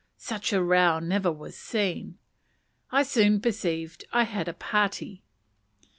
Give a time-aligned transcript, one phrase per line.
[0.17, 2.17] Such a row never was seen.
[2.91, 5.21] I soon perceived I had a "party."